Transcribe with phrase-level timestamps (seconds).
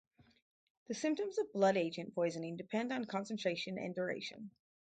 [0.87, 4.49] The symptoms of blood agent poisoning depend on concentration and duration.